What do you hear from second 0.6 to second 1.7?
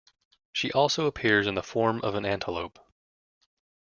also appears in the